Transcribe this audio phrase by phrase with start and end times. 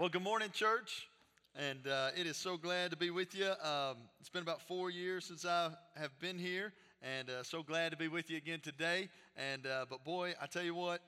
[0.00, 1.10] Well, good morning, church.
[1.54, 3.50] And uh, it is so glad to be with you.
[3.62, 6.72] Um, it's been about four years since I have been here,
[7.02, 9.10] and uh, so glad to be with you again today.
[9.36, 11.02] And uh, but boy, I tell you what,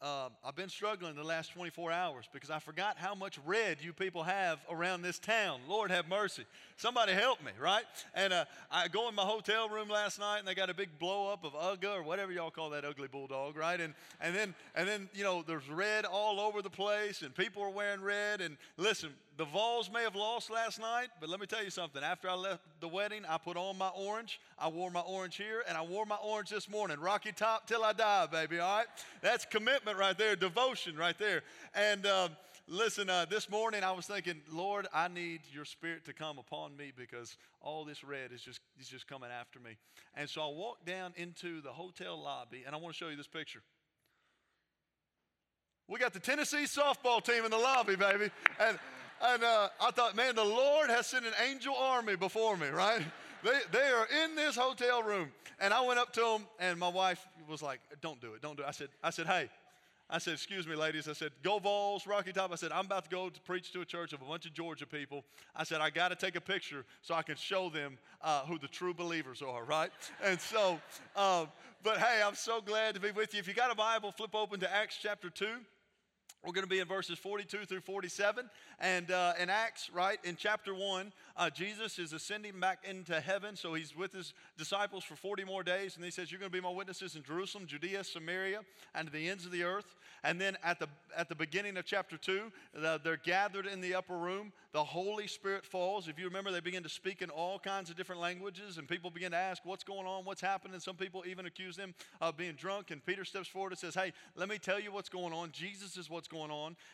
[0.00, 3.92] um, I've been struggling the last 24 hours because I forgot how much red you
[3.92, 5.60] people have around this town.
[5.68, 6.44] Lord have mercy.
[6.76, 7.82] Somebody help me, right?
[8.14, 10.96] And uh, I go in my hotel room last night and they got a big
[11.00, 13.80] blow up of Uga or whatever y'all call that ugly bulldog, right?
[13.80, 17.64] And, and, then, and then, you know, there's red all over the place and people
[17.64, 18.40] are wearing red.
[18.40, 22.02] And listen, the Vols may have lost last night, but let me tell you something.
[22.02, 24.40] After I left the wedding, I put on my orange.
[24.58, 26.98] I wore my orange here, and I wore my orange this morning.
[26.98, 28.86] Rocky top till I die, baby, all right?
[29.22, 31.42] That's commitment right there, devotion right there.
[31.72, 32.30] And uh,
[32.66, 36.76] listen, uh, this morning I was thinking, Lord, I need your spirit to come upon
[36.76, 39.76] me because all this red is just, is just coming after me.
[40.16, 43.16] And so I walked down into the hotel lobby, and I want to show you
[43.16, 43.62] this picture.
[45.86, 48.30] We got the Tennessee softball team in the lobby, baby.
[48.60, 48.78] And
[49.22, 53.02] and uh, I thought, man, the Lord has sent an angel army before me, right?
[53.44, 55.30] They, they are in this hotel room.
[55.60, 58.56] And I went up to them, and my wife was like, don't do it, don't
[58.56, 58.66] do it.
[58.66, 59.48] I said, I said, hey,
[60.10, 61.06] I said, excuse me, ladies.
[61.06, 62.50] I said, go Vols, Rocky Top.
[62.50, 64.54] I said, I'm about to go to preach to a church of a bunch of
[64.54, 65.22] Georgia people.
[65.54, 68.58] I said, I got to take a picture so I can show them uh, who
[68.58, 69.90] the true believers are, right?
[70.24, 70.80] And so,
[71.14, 71.44] uh,
[71.82, 73.40] but hey, I'm so glad to be with you.
[73.40, 75.46] If you got a Bible, flip open to Acts chapter 2.
[76.48, 78.48] We're going to be in verses 42 through 47.
[78.80, 83.54] And uh, in Acts, right, in chapter 1, uh, Jesus is ascending back into heaven.
[83.54, 85.96] So he's with his disciples for 40 more days.
[85.96, 88.60] And he says, You're going to be my witnesses in Jerusalem, Judea, Samaria,
[88.94, 89.94] and to the ends of the earth.
[90.24, 93.94] And then at the, at the beginning of chapter 2, the, they're gathered in the
[93.94, 94.52] upper room.
[94.72, 96.08] The Holy Spirit falls.
[96.08, 98.78] If you remember, they begin to speak in all kinds of different languages.
[98.78, 100.24] And people begin to ask, What's going on?
[100.24, 100.80] What's happening?
[100.80, 102.90] Some people even accuse them of being drunk.
[102.90, 105.50] And Peter steps forward and says, Hey, let me tell you what's going on.
[105.52, 106.37] Jesus is what's going on.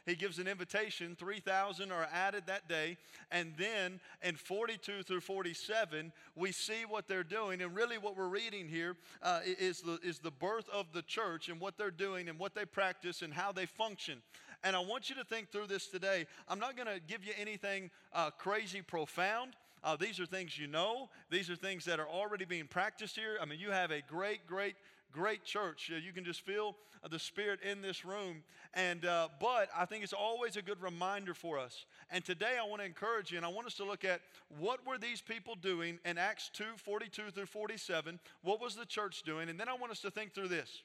[0.07, 1.17] He gives an invitation.
[1.19, 2.97] 3,000 are added that day.
[3.31, 7.61] And then in 42 through 47, we see what they're doing.
[7.63, 11.49] And really, what we're reading here uh, is the, is the birth of the church
[11.49, 14.23] and what they're doing and what they practice and how they function.
[14.63, 16.27] And I want you to think through this today.
[16.49, 19.55] I'm not going to give you anything uh, crazy profound.
[19.85, 21.11] Uh, these are things you know.
[21.31, 23.37] These are things that are already being practiced here.
[23.41, 24.77] I mean, you have a great, great
[25.15, 25.91] great church.
[25.91, 26.77] You can just feel
[27.09, 28.43] the Spirit in this room.
[28.75, 31.87] And, uh, but I think it's always a good reminder for us.
[32.11, 34.21] And today I want to encourage you and I want us to look at
[34.59, 38.19] what were these people doing in Acts 2 42 through 47.
[38.43, 39.49] What was the church doing?
[39.49, 40.83] And then I want us to think through this.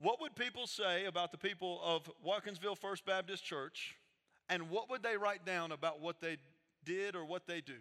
[0.00, 3.96] What would people say about the people of Watkinsville First Baptist Church?
[4.48, 6.36] And what would they write down about what they
[6.84, 7.74] did or what they do?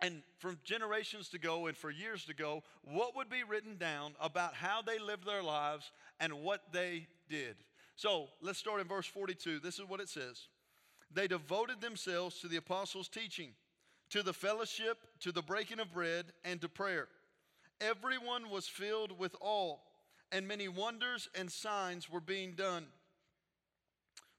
[0.00, 4.14] And from generations to go and for years to go, what would be written down
[4.20, 5.90] about how they lived their lives
[6.20, 7.56] and what they did.
[7.96, 9.60] So let's start in verse 42.
[9.60, 10.48] This is what it says
[11.12, 13.50] They devoted themselves to the apostles' teaching,
[14.10, 17.08] to the fellowship, to the breaking of bread, and to prayer.
[17.80, 19.76] Everyone was filled with awe,
[20.32, 22.86] and many wonders and signs were being done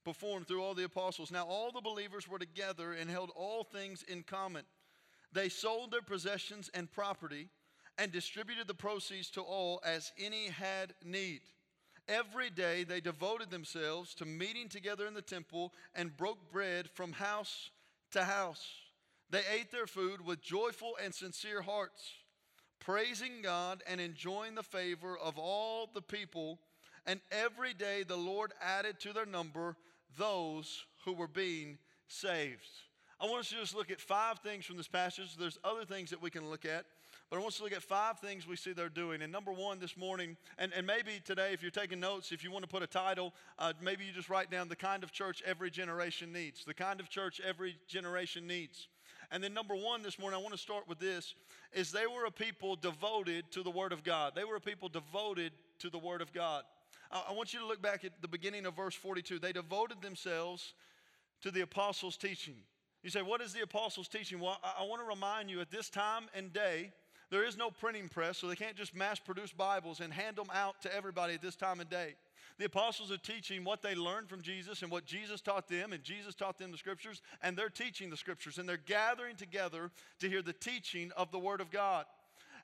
[0.05, 1.31] performed through all the apostles.
[1.31, 4.63] Now, all the believers were together and held all things in common.
[5.35, 7.49] They sold their possessions and property
[7.97, 11.41] and distributed the proceeds to all as any had need.
[12.07, 17.11] Every day they devoted themselves to meeting together in the temple and broke bread from
[17.11, 17.69] house
[18.11, 18.65] to house.
[19.29, 22.13] They ate their food with joyful and sincere hearts,
[22.79, 26.59] praising God and enjoying the favor of all the people.
[27.05, 29.75] And every day the Lord added to their number
[30.17, 32.69] those who were being saved.
[33.19, 35.37] I want us to just look at five things from this passage.
[35.37, 36.85] There's other things that we can look at,
[37.29, 39.21] but I want us to look at five things we see they're doing.
[39.21, 42.51] And number one this morning, and, and maybe today, if you're taking notes, if you
[42.51, 45.41] want to put a title, uh, maybe you just write down the kind of church
[45.45, 46.65] every generation needs.
[46.65, 48.89] The kind of church every generation needs.
[49.31, 51.35] And then number one this morning, I want to start with this,
[51.71, 54.33] is they were a people devoted to the Word of God.
[54.35, 56.63] They were a people devoted to the Word of God.
[57.11, 59.39] I, I want you to look back at the beginning of verse 42.
[59.39, 60.73] They devoted themselves
[61.41, 62.55] to the apostles' teaching.
[63.05, 64.39] You say, what is the apostles' teaching?
[64.39, 66.91] Well, I, I want to remind you at this time and day,
[67.29, 70.47] there is no printing press, so they can't just mass produce Bibles and hand them
[70.51, 72.15] out to everybody at this time and day.
[72.57, 76.03] The apostles are teaching what they learned from Jesus and what Jesus taught them, and
[76.03, 80.27] Jesus taught them the scriptures, and they're teaching the scriptures, and they're gathering together to
[80.27, 82.05] hear the teaching of the Word of God.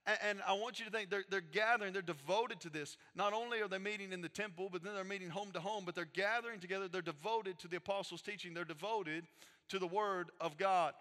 [0.07, 2.97] And, I want you to think they're, they're gathering, they're devoted to this.
[3.15, 5.83] Not only are they meeting in the temple, but then they're meeting home to home,
[5.85, 9.25] but they're gathering together, they're devoted to the apostles' teaching, they're devoted
[9.69, 10.93] to the Word of God.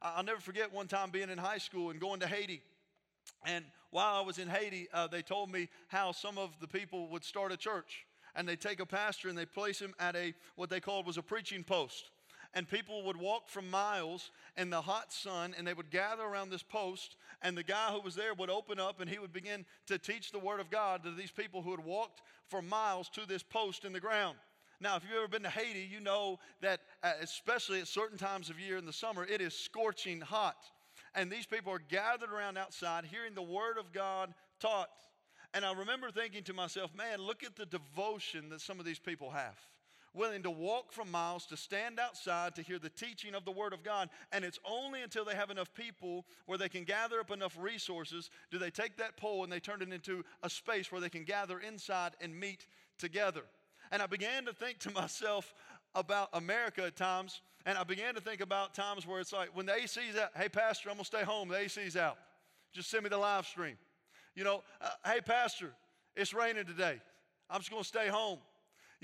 [0.00, 2.62] I'll never forget one time being in high school and going to Haiti.
[3.44, 7.08] And while I was in Haiti, uh, they told me how some of the people
[7.08, 10.34] would start a church and they take a pastor and they place him at a
[10.56, 12.10] what they called was a preaching post.
[12.54, 16.50] And people would walk from miles in the hot sun and they would gather around
[16.50, 19.66] this post and the guy who was there would open up and he would begin
[19.86, 23.26] to teach the word of god to these people who had walked for miles to
[23.26, 24.38] this post in the ground.
[24.80, 28.48] Now if you've ever been to haiti you know that uh, especially at certain times
[28.50, 30.56] of year in the summer it is scorching hot.
[31.16, 34.90] And these people are gathered around outside hearing the word of god taught.
[35.52, 39.00] And i remember thinking to myself man look at the devotion that some of these
[39.00, 39.58] people have
[40.14, 43.72] willing to walk from miles to stand outside to hear the teaching of the Word
[43.72, 44.08] of God.
[44.32, 48.30] And it's only until they have enough people where they can gather up enough resources
[48.50, 51.24] do they take that pole and they turn it into a space where they can
[51.24, 52.66] gather inside and meet
[52.98, 53.42] together.
[53.90, 55.52] And I began to think to myself
[55.94, 59.66] about America at times, and I began to think about times where it's like when
[59.66, 62.18] the AC's out, hey, Pastor, I'm gonna stay home, the AC's out.
[62.72, 63.76] Just send me the live stream.
[64.34, 65.70] You know, uh, hey, Pastor,
[66.16, 67.00] it's raining today.
[67.48, 68.38] I'm just gonna stay home.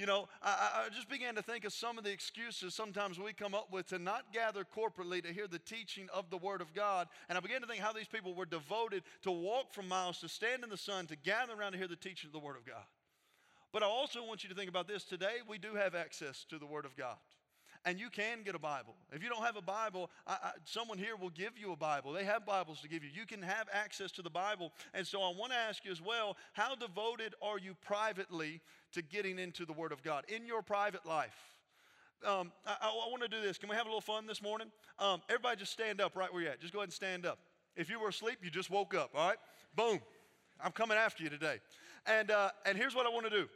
[0.01, 3.35] You know, I, I, just began to think of some of the excuses sometimes we
[3.35, 6.73] come up with to not gather corporately to hear the teaching of the Word of
[6.73, 7.07] God.
[7.29, 10.29] And I began to think how these people were devoted to walk from miles, to
[10.31, 12.65] stand in the sun, to gather around to hear the teaching of the Word of
[12.65, 12.83] God.
[13.75, 15.05] But I also want you to think about this.
[15.05, 17.19] Today, we do have access to the Word of God
[17.85, 18.95] and you can get a Bible.
[19.13, 22.13] If you don't have a Bible, I, I, someone here will give you a Bible.
[22.13, 23.11] They have Bibles to give you.
[23.13, 24.73] You can have access to the Bible.
[24.93, 28.61] And so I want to ask you as well how devoted are you privately
[28.93, 31.37] to getting into the Word of God in your private life?
[32.27, 33.57] Um, I, I want to do this.
[33.59, 34.69] Can we have a little fun this morning?
[34.99, 36.61] Um, everybody just stand up right where you're at.
[36.61, 37.39] Just go ahead and stand up.
[37.77, 39.39] If you were asleep, you just woke up, all right?
[39.75, 40.01] Boom.
[40.63, 41.61] I'm coming after you today.
[42.07, 43.49] And, uh, and here's what I want to do.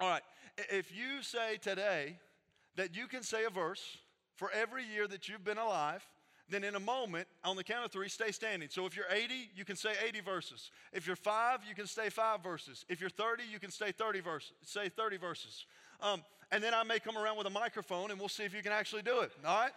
[0.00, 0.22] All right.
[0.70, 2.18] If you say today,
[2.76, 3.98] that you can say a verse
[4.36, 6.06] for every year that you've been alive,
[6.48, 8.68] then in a moment, on the count of three, stay standing.
[8.70, 10.70] So if you're 80, you can say 80 verses.
[10.92, 12.84] If you're five, you can stay five verses.
[12.88, 14.52] If you're 30, you can stay 30 verses.
[14.62, 15.66] Say 30 verses.
[16.00, 16.22] Um,
[16.52, 18.72] and then I may come around with a microphone and we'll see if you can
[18.72, 19.32] actually do it.
[19.44, 19.72] All right?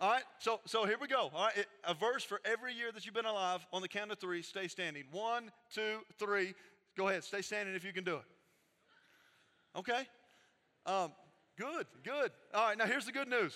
[0.00, 1.30] All right, so, so here we go.
[1.34, 3.66] All right, a verse for every year that you've been alive.
[3.72, 5.02] On the count of three, stay standing.
[5.10, 6.54] One, two, three.
[6.96, 8.22] Go ahead, stay standing if you can do it.
[9.76, 10.06] Okay?
[10.86, 11.10] Um,
[11.58, 12.30] Good, good.
[12.54, 13.52] All right, now here's the good news.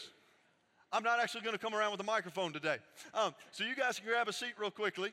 [0.93, 2.77] I'm not actually going to come around with a microphone today.
[3.15, 5.13] Um, so you guys can grab a seat real quickly.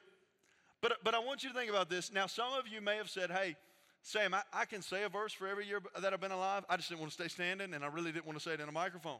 [0.81, 2.12] But, but I want you to think about this.
[2.12, 3.56] Now, some of you may have said, hey,
[4.02, 6.64] Sam, I, I can say a verse for every year that I've been alive.
[6.70, 8.60] I just didn't want to stay standing, and I really didn't want to say it
[8.60, 9.20] in a microphone.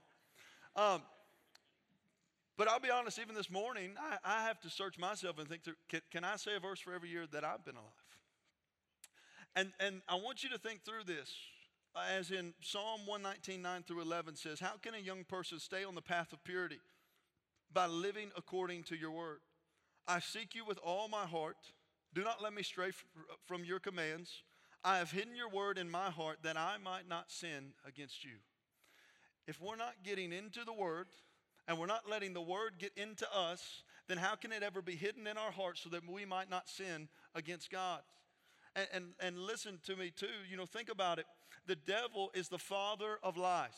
[0.76, 1.02] Um,
[2.58, 5.64] but I'll be honest, even this morning, I, I have to search myself and think,
[5.64, 7.92] through, can, can I say a verse for every year that I've been alive?
[9.56, 11.34] And, and I want you to think through this
[11.96, 15.84] Uh, as in Psalm 119, 9 through 11 says, How can a young person stay
[15.84, 16.80] on the path of purity?
[17.74, 19.40] By living according to your word.
[20.08, 21.58] I seek you with all my heart.
[22.14, 22.92] Do not let me stray
[23.46, 24.44] from your commands.
[24.84, 28.38] I have hidden your word in my heart that I might not sin against you.
[29.48, 31.08] If we're not getting into the word
[31.68, 34.96] and we're not letting the word get into us, then how can it ever be
[34.96, 38.02] hidden in our hearts so that we might not sin against God?
[38.94, 41.26] And, and, listen to me too, you know, think about it
[41.66, 43.70] the devil is the father of lies.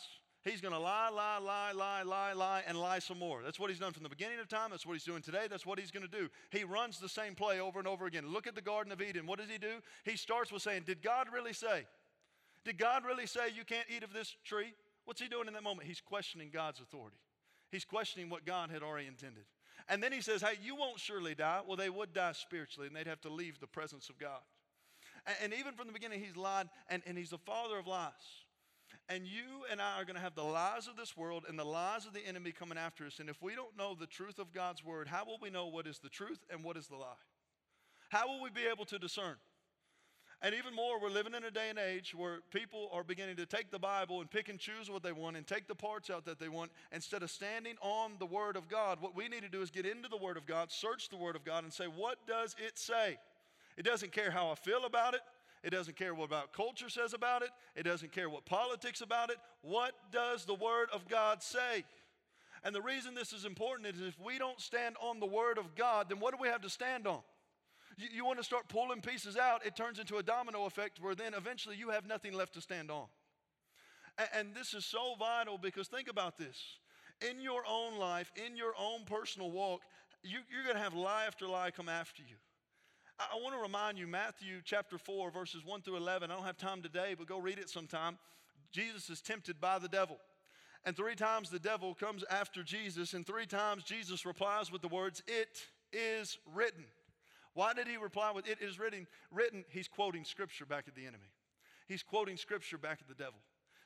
[0.43, 3.43] He's going to lie, lie, lie, lie, lie, lie, and lie some more.
[3.43, 4.71] That's what he's done from the beginning of time.
[4.71, 5.45] That's what he's doing today.
[5.47, 6.29] That's what he's going to do.
[6.49, 8.27] He runs the same play over and over again.
[8.27, 9.27] Look at the Garden of Eden.
[9.27, 9.81] What does he do?
[10.03, 11.85] He starts with saying, Did God really say?
[12.65, 14.73] Did God really say you can't eat of this tree?
[15.05, 15.87] What's he doing in that moment?
[15.87, 17.17] He's questioning God's authority.
[17.71, 19.43] He's questioning what God had already intended.
[19.89, 21.61] And then he says, Hey, you won't surely die.
[21.67, 24.41] Well, they would die spiritually, and they'd have to leave the presence of God.
[25.41, 28.11] And, even from the beginning, he's lied, and, and he's the father of lies.
[29.07, 31.65] And you and I are going to have the lies of this world and the
[31.65, 33.19] lies of the enemy coming after us.
[33.19, 35.85] And if we don't know the truth of God's word, how will we know what
[35.85, 37.21] is the truth and what is the lie?
[38.09, 39.35] How will we be able to discern?
[40.43, 43.45] And even more, we're living in a day and age where people are beginning to
[43.45, 46.25] take the Bible and pick and choose what they want and take the parts out
[46.25, 48.99] that they want instead of standing on the Word of God.
[49.01, 51.35] What we need to do is get into the Word of God, search the Word
[51.35, 53.19] of God, and say, what does it say?
[53.77, 55.21] It doesn't care how I feel about it.
[55.63, 57.49] It doesn't care what about culture says about it.
[57.75, 59.37] It doesn't care what politics about it.
[59.61, 61.83] What does the Word of God say?
[62.63, 65.75] And the reason this is important is if we don't stand on the Word of
[65.75, 67.19] God, then what do we have to stand on?
[67.97, 71.15] You, you want to start pulling pieces out, it turns into a domino effect where
[71.15, 73.05] then eventually you have nothing left to stand on.
[74.17, 76.57] And, and this is so vital because think about this.
[77.29, 79.81] In your own life, in your own personal walk,
[80.23, 82.35] you, you're going to have lie after lie come after you.
[83.29, 86.31] I want to remind you, Matthew chapter 4, verses 1 through 11.
[86.31, 88.17] I don't have time today, but go read it sometime.
[88.71, 90.17] Jesus is tempted by the devil.
[90.85, 94.87] And three times the devil comes after Jesus, and three times Jesus replies with the
[94.87, 95.59] words, It
[95.93, 96.85] is written.
[97.53, 99.05] Why did he reply with, It is written?
[99.29, 101.29] Written, he's quoting scripture back at the enemy.
[101.87, 103.39] He's quoting scripture back at the devil.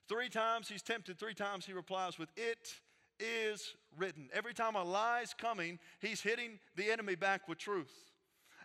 [0.07, 2.73] Three times he's tempted, three times he replies with, It
[3.19, 4.29] is written.
[4.33, 8.14] Every time a lie is coming, he's hitting the enemy back with truth.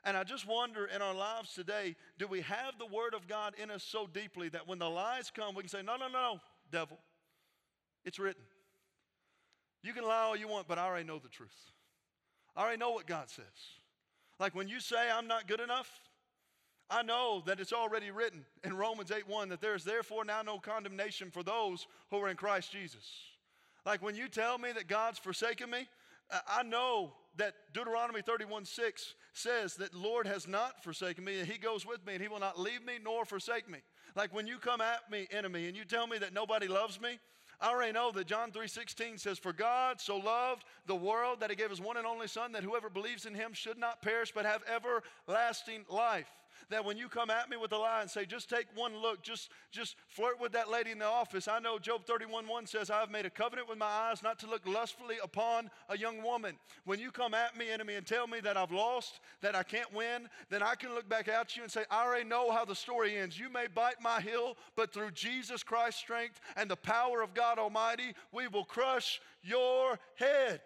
[0.05, 3.55] And I just wonder in our lives today, do we have the Word of God
[3.63, 6.13] in us so deeply that when the lies come, we can say, No, no, no,
[6.13, 6.41] no,
[6.73, 6.99] devil,
[8.05, 8.43] it's written.
[9.83, 11.73] You can lie all you want, but I already know the truth.
[12.57, 13.45] I already know what God says.
[14.39, 15.91] Like when you say, I'm not good enough,
[16.91, 20.43] I know that it's already written in Romans 8 1 that there is therefore now
[20.43, 23.07] no condemnation for those who are in Christ Jesus.
[23.87, 25.89] Like when you tell me that God's forsaken me,
[26.49, 31.59] I know that Deuteronomy 31 6 says that Lord has not forsaken me, and He
[31.59, 33.79] goes with me, and He will not leave me nor forsake me.
[34.15, 37.19] Like when you come at me, enemy, and you tell me that nobody loves me,
[37.61, 41.57] I already know that John 3:16 says, "For God so loved the world that he
[41.57, 44.47] gave his one and only son that whoever believes in him should not perish but
[44.47, 46.31] have everlasting life."
[46.69, 49.23] That when you come at me with a lie and say, just take one look,
[49.23, 51.49] just, just flirt with that lady in the office.
[51.49, 54.47] I know Job 31:1 says, I have made a covenant with my eyes not to
[54.47, 56.57] look lustfully upon a young woman.
[56.85, 59.93] When you come at me, enemy, and tell me that I've lost, that I can't
[59.95, 62.75] win, then I can look back at you and say, I already know how the
[62.75, 63.39] story ends.
[63.39, 67.59] You may bite my heel, but through Jesus Christ's strength and the power of God
[67.59, 70.61] Almighty, we will crush your head.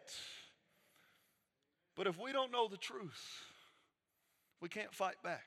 [1.96, 3.42] But if we don't know the truth,
[4.60, 5.44] we can't fight back.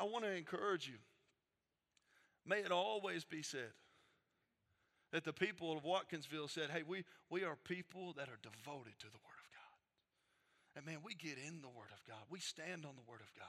[0.00, 0.98] I, want to encourage you.
[2.46, 3.72] May it always be said
[5.12, 9.06] that the people of Watkinsville said, hey, we, we are people that are devoted to
[9.06, 9.78] the Word of God.
[10.76, 13.32] And man, we get in the Word of God, we stand on the Word of
[13.38, 13.46] God.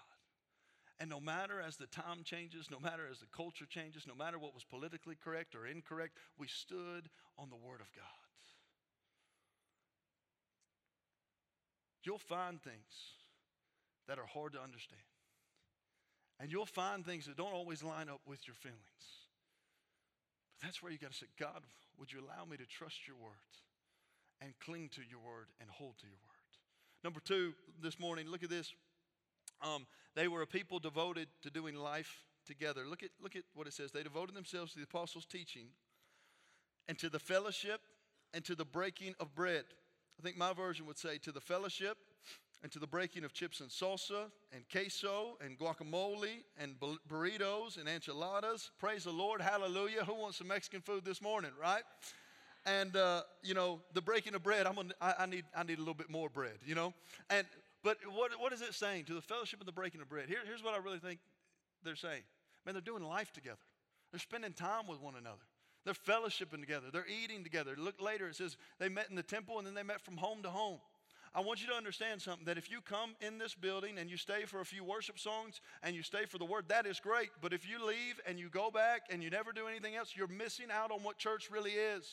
[1.00, 4.38] And no matter as the time changes, no matter as the culture changes, no matter
[4.38, 8.06] what was politically correct or incorrect, we stood on the Word of God.
[12.04, 13.16] You'll find things
[14.08, 15.02] that are hard to understand.
[16.40, 19.06] And you'll find things that don't always line up with your feelings.
[20.54, 21.62] But that's where you got to say, God,
[21.98, 23.32] would you allow me to trust your word
[24.42, 26.40] and cling to your word and hold to your word?
[27.04, 28.74] Number two, this morning, look at this.
[29.62, 32.86] Um, they were a people devoted to doing life together.
[32.88, 33.92] Look at, look at what it says.
[33.92, 35.68] They devoted themselves to the apostles' teaching
[36.88, 37.82] and to the fellowship
[38.34, 39.66] and to the breaking of bread.
[40.20, 41.98] I think my version would say to the fellowship
[42.62, 46.76] and to the breaking of chips and salsa and queso and guacamole and
[47.10, 48.72] burritos and enchiladas.
[48.80, 49.42] Praise the Lord.
[49.42, 50.04] Hallelujah.
[50.04, 51.84] Who wants some Mexican food this morning, right?
[52.66, 55.78] And, uh, you know, the breaking of bread, I'm gonna, I, I, need, I need
[55.78, 56.94] a little bit more bread, you know?
[57.30, 57.48] And
[57.84, 59.06] but what, what is it saying?
[59.06, 60.28] To the fellowship and the breaking of bread.
[60.28, 61.20] Here, here's what I really think
[61.84, 62.24] they're saying.
[62.66, 63.58] Man, they're doing life together.
[64.12, 65.38] They're spending time with one another.
[65.86, 66.88] They're fellowshipping together.
[66.92, 67.76] They're eating together.
[67.78, 70.44] Look later, it says they met in the temple and then they met from home
[70.44, 70.80] to home.
[71.34, 74.18] I want you to understand something that if you come in this building and you
[74.18, 77.30] stay for a few worship songs and you stay for the word, that is great.
[77.42, 80.28] But if you leave and you go back and you never do anything else, you're
[80.28, 82.10] missing out on what church really is.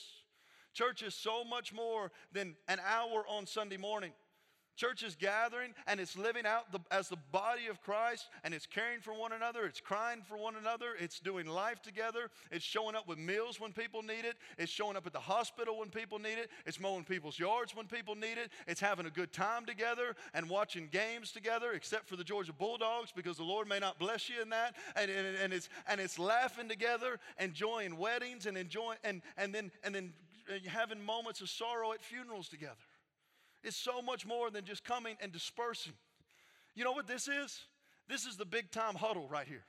[0.74, 4.12] Church is so much more than an hour on Sunday morning.
[4.76, 8.66] Church is gathering and it's living out the, as the body of Christ and it's
[8.66, 12.94] caring for one another, it's crying for one another, it's doing life together, it's showing
[12.94, 16.18] up with meals when people need it, it's showing up at the hospital when people
[16.18, 19.64] need it, it's mowing people's yards when people need it, it's having a good time
[19.64, 23.98] together and watching games together, except for the Georgia Bulldogs because the Lord may not
[23.98, 28.58] bless you in that, and, and, and it's, and it's laughing together, enjoying weddings and
[28.58, 30.12] enjoying, and, and, then, and then
[30.66, 32.74] having moments of sorrow at funerals together.
[33.66, 35.94] It's so much more than just coming and dispersing.
[36.76, 37.62] You know what this is?
[38.08, 39.64] This is the big time huddle right here.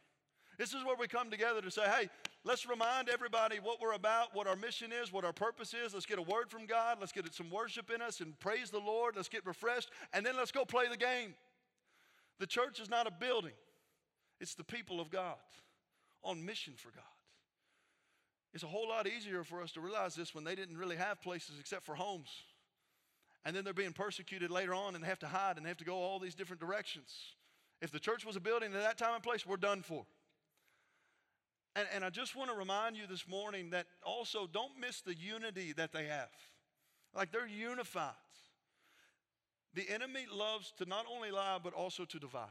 [0.59, 2.07] This is where we come together to say, hey,
[2.43, 5.95] let's remind everybody what we're about, what our mission is, what our purpose is.
[5.95, 6.97] Let's get a word from God.
[6.99, 9.15] Let's get some worship in us and praise the Lord.
[9.15, 9.89] Let's get refreshed.
[10.13, 11.33] And then let's go play the game.
[12.37, 13.53] The church is not a building,
[14.39, 15.37] it's the people of God
[16.23, 17.01] on mission for God.
[18.53, 21.19] It's a whole lot easier for us to realize this when they didn't really have
[21.19, 22.29] places except for homes
[23.45, 25.95] and then they're being persecuted later on and have to hide and have to go
[25.95, 27.13] all these different directions.
[27.81, 30.05] If the church was a building at that time and place, we're done for.
[31.75, 35.15] And, and I just want to remind you this morning that also don't miss the
[35.15, 36.29] unity that they have.
[37.15, 38.13] Like they're unified.
[39.75, 42.47] The enemy loves to not only lie, but also to divide.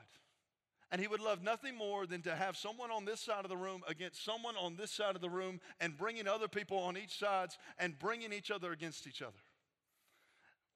[0.93, 3.57] And he would love nothing more than to have someone on this side of the
[3.57, 7.19] room against someone on this side of the room and bringing other people on each
[7.19, 9.35] sides and bringing each other against each other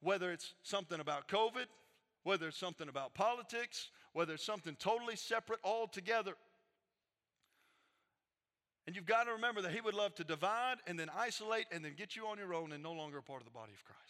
[0.01, 1.65] whether it's something about COVID,
[2.23, 6.33] whether it's something about politics, whether it's something totally separate altogether.
[8.87, 11.85] And you've got to remember that He would love to divide and then isolate and
[11.85, 13.83] then get you on your own and no longer a part of the body of
[13.85, 14.01] Christ.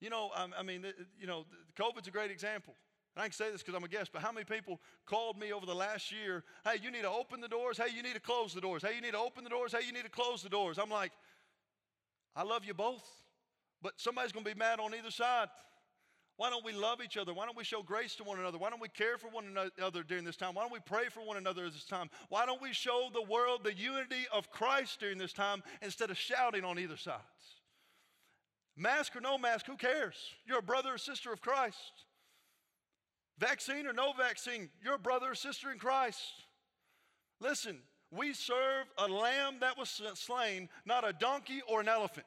[0.00, 0.84] You know, I mean,
[1.18, 1.46] you know,
[1.78, 2.74] COVID's a great example.
[3.14, 5.50] And I can say this because I'm a guest, but how many people called me
[5.50, 6.44] over the last year?
[6.64, 7.78] Hey, you need to open the doors.
[7.78, 8.82] Hey, you need to close the doors.
[8.82, 9.72] Hey, you need to open the doors.
[9.72, 10.78] Hey, you need to close the doors.
[10.78, 11.12] I'm like,
[12.34, 13.08] I love you both,
[13.82, 15.48] but somebody's going to be mad on either side.
[16.36, 17.32] Why don't we love each other?
[17.32, 18.58] Why don't we show grace to one another?
[18.58, 20.54] Why don't we care for one another during this time?
[20.54, 22.10] Why don't we pray for one another at this time?
[22.28, 26.18] Why don't we show the world the unity of Christ during this time instead of
[26.18, 27.22] shouting on either sides?
[28.76, 30.14] Mask or no mask, who cares?
[30.46, 32.04] You're a brother or sister of Christ.
[33.38, 36.22] Vaccine or no vaccine, you're a brother or sister in Christ.
[37.40, 37.78] Listen,
[38.10, 42.26] we serve a lamb that was slain, not a donkey or an elephant.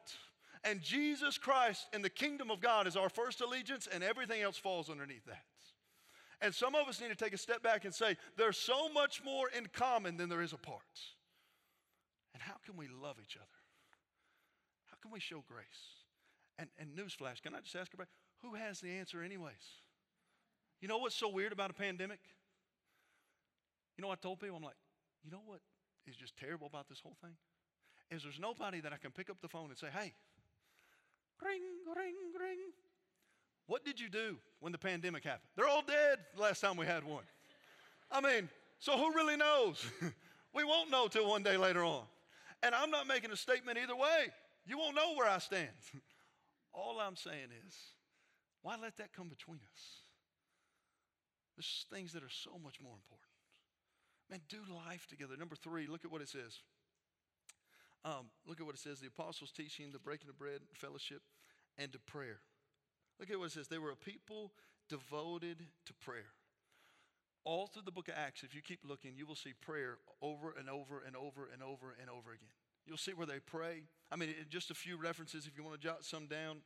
[0.62, 4.58] And Jesus Christ and the kingdom of God is our first allegiance, and everything else
[4.58, 5.44] falls underneath that.
[6.42, 9.22] And some of us need to take a step back and say, there's so much
[9.24, 11.00] more in common than there is apart.
[12.34, 13.46] And how can we love each other?
[14.86, 15.66] How can we show grace?
[16.58, 18.10] And, and newsflash, can I just ask everybody,
[18.42, 19.54] who has the answer, anyways?
[20.80, 22.20] You know what's so weird about a pandemic?
[23.96, 24.56] You know what I told people?
[24.56, 24.76] I'm like,
[25.22, 25.60] you know what
[26.06, 27.36] is just terrible about this whole thing?
[28.10, 30.14] Is there's nobody that I can pick up the phone and say, hey,
[31.42, 31.62] ring,
[31.96, 32.58] ring, ring.
[33.66, 35.48] What did you do when the pandemic happened?
[35.56, 37.24] They're all dead last time we had one.
[38.10, 39.84] I mean, so who really knows?
[40.54, 42.02] we won't know till one day later on.
[42.62, 44.26] And I'm not making a statement either way.
[44.66, 45.68] You won't know where I stand.
[46.72, 47.74] all I'm saying is,
[48.62, 49.82] why let that come between us?
[51.56, 53.30] There's things that are so much more important.
[54.30, 55.34] Man, do life together.
[55.38, 56.60] Number three, look at what it says.
[58.04, 61.22] Um, look at what it says the apostles' teaching, the breaking of bread, fellowship,
[61.76, 62.40] and to prayer.
[63.18, 63.68] Look at what it says.
[63.68, 64.52] They were a people
[64.88, 66.32] devoted to prayer.
[67.44, 70.54] All through the book of Acts, if you keep looking, you will see prayer over
[70.58, 72.52] and over and over and over and over again.
[72.86, 73.84] You'll see where they pray.
[74.10, 76.58] I mean, just a few references if you want to jot some down.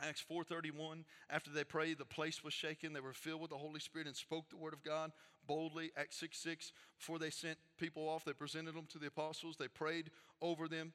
[0.00, 2.92] Acts 4:31 after they prayed the place was shaken.
[2.92, 5.12] They were filled with the Holy Spirit and spoke the word of God
[5.46, 5.92] boldly.
[5.96, 9.56] Acts 6 6 before they sent people off they presented them to the apostles.
[9.56, 10.92] They prayed over them.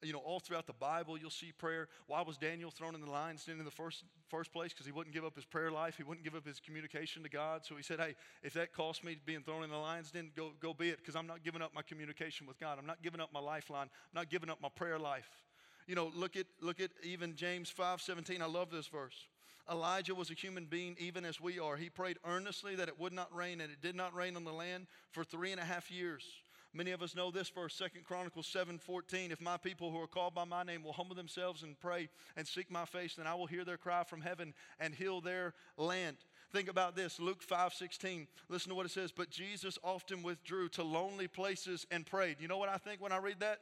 [0.00, 1.88] You know all throughout the Bible you'll see prayer.
[2.06, 4.72] Why was Daniel thrown in the lion's den in the first first place?
[4.72, 5.96] Because he wouldn't give up his prayer life.
[5.96, 7.64] He wouldn't give up his communication to God.
[7.64, 10.52] So he said hey if that costs me being thrown in the lion's den go
[10.60, 12.78] go be it because I'm not giving up my communication with God.
[12.78, 13.86] I'm not giving up my lifeline.
[13.86, 15.30] I'm not giving up my prayer life
[15.88, 18.42] you know, look at look at even James 5 17.
[18.42, 19.26] I love this verse.
[19.70, 21.76] Elijah was a human being even as we are.
[21.76, 24.52] He prayed earnestly that it would not rain, and it did not rain on the
[24.52, 26.24] land for three and a half years.
[26.74, 29.32] Many of us know this verse, Second Chronicles 7 14.
[29.32, 32.46] If my people who are called by my name will humble themselves and pray and
[32.46, 36.18] seek my face, then I will hear their cry from heaven and heal their land.
[36.52, 38.26] Think about this Luke 5 16.
[38.50, 39.10] Listen to what it says.
[39.10, 42.36] But Jesus often withdrew to lonely places and prayed.
[42.40, 43.60] You know what I think when I read that?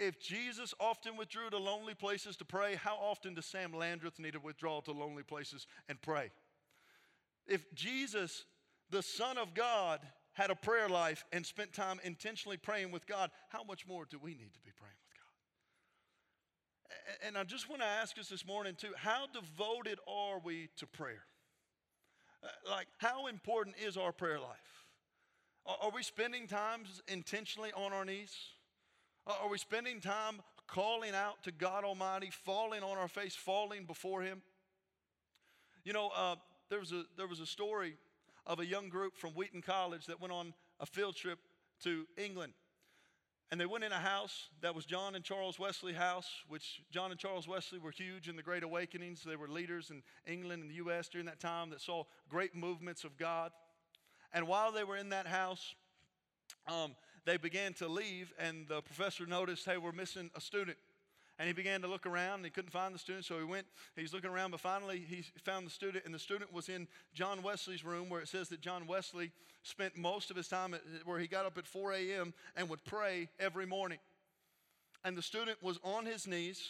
[0.00, 4.32] If Jesus often withdrew to lonely places to pray, how often does Sam Landreth need
[4.32, 6.30] to withdraw to lonely places and pray?
[7.46, 8.46] If Jesus,
[8.88, 10.00] the Son of God,
[10.32, 14.18] had a prayer life and spent time intentionally praying with God, how much more do
[14.18, 15.12] we need to be praying with
[17.20, 17.26] God?
[17.26, 20.86] And I just want to ask us this morning, too how devoted are we to
[20.86, 21.24] prayer?
[22.42, 24.86] Uh, like, how important is our prayer life?
[25.66, 28.34] Are we spending times intentionally on our knees?
[29.42, 34.22] Are we spending time calling out to God Almighty, falling on our face, falling before
[34.22, 34.42] Him?
[35.84, 36.36] You know, uh,
[36.68, 37.96] there, was a, there was a story
[38.46, 41.38] of a young group from Wheaton College that went on a field trip
[41.84, 42.52] to England.
[43.50, 47.10] And they went in a house that was John and Charles Wesley house, which John
[47.10, 49.22] and Charles Wesley were huge in the Great Awakenings.
[49.24, 51.08] They were leaders in England and the U.S.
[51.08, 53.50] during that time that saw great movements of God.
[54.32, 55.74] And while they were in that house,
[56.68, 60.76] um, they began to leave, and the professor noticed, hey, we're missing a student.
[61.38, 63.66] And he began to look around, and he couldn't find the student, so he went,
[63.96, 67.42] he's looking around, but finally he found the student, and the student was in John
[67.42, 71.18] Wesley's room, where it says that John Wesley spent most of his time at, where
[71.18, 72.34] he got up at 4 a.m.
[72.56, 73.98] and would pray every morning.
[75.04, 76.68] And the student was on his knees,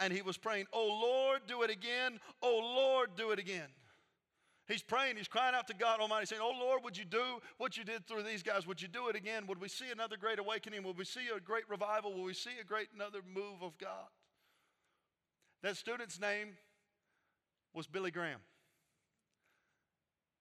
[0.00, 2.18] and he was praying, Oh Lord, do it again.
[2.42, 3.68] Oh Lord, do it again.
[4.68, 7.76] He's praying, he's crying out to God Almighty, saying, Oh Lord, would you do what
[7.76, 8.66] you did through these guys?
[8.66, 9.46] Would you do it again?
[9.46, 10.82] Would we see another great awakening?
[10.82, 12.12] Would we see a great revival?
[12.12, 14.08] Will we see a great another move of God?
[15.62, 16.56] That student's name
[17.74, 18.40] was Billy Graham.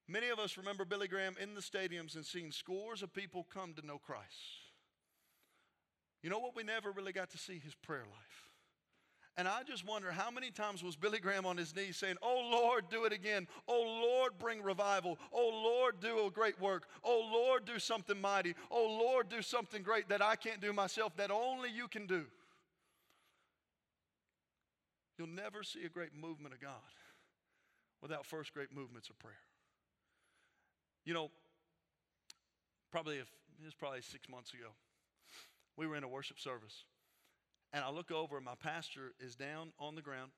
[0.07, 3.73] Many of us remember Billy Graham in the stadiums and seeing scores of people come
[3.73, 4.61] to know Christ.
[6.21, 6.55] You know what?
[6.55, 8.49] We never really got to see his prayer life.
[9.37, 12.47] And I just wonder how many times was Billy Graham on his knees saying, Oh
[12.49, 13.47] Lord, do it again.
[13.67, 15.19] Oh Lord, bring revival.
[15.33, 16.87] Oh Lord, do a great work.
[17.03, 18.55] Oh Lord, do something mighty.
[18.71, 22.25] Oh Lord, do something great that I can't do myself, that only you can do.
[25.17, 26.71] You'll never see a great movement of God
[28.01, 29.33] without first great movements of prayer.
[31.05, 31.29] You know,
[32.91, 33.27] probably if
[33.61, 34.69] it was probably six months ago,
[35.77, 36.83] we were in a worship service,
[37.75, 40.31] and I look over, and my pastor is down on the ground.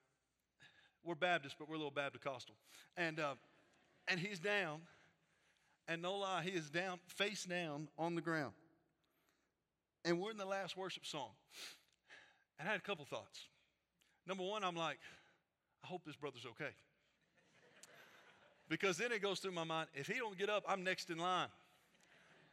[1.04, 2.56] We're Baptist, but we're a little Baptist Costal,
[2.98, 3.36] and uh,
[4.08, 4.82] and he's down,
[5.88, 8.54] and no lie, he is down, face down on the ground.
[10.04, 11.30] And we're in the last worship song,
[12.60, 13.42] and I had a couple thoughts.
[14.26, 14.98] Number one, I'm like,
[15.84, 16.72] I hope this brother's okay.
[18.68, 21.20] Because then it goes through my mind if he don't get up, I'm next in
[21.20, 21.48] line.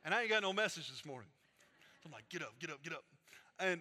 [0.05, 1.31] And I ain't got no message this morning.
[2.03, 3.03] So I'm like, get up, get up, get up.
[3.59, 3.81] And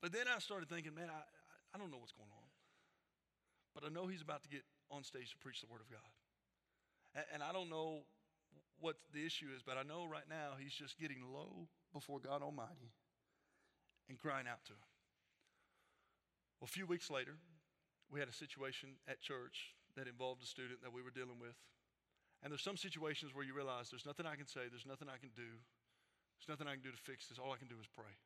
[0.00, 1.22] but then I started thinking, man, I,
[1.74, 2.48] I don't know what's going on.
[3.74, 6.10] But I know he's about to get on stage to preach the word of God.
[7.14, 8.02] And, and I don't know
[8.80, 12.42] what the issue is, but I know right now he's just getting low before God
[12.42, 12.96] Almighty
[14.08, 14.88] and crying out to him.
[16.58, 17.36] Well, a few weeks later,
[18.10, 21.54] we had a situation at church that involved a student that we were dealing with.
[22.42, 25.20] And there's some situations where you realize there's nothing I can say, there's nothing I
[25.20, 25.60] can do,
[26.40, 27.38] there's nothing I can do to fix this.
[27.38, 28.16] All I can do is pray.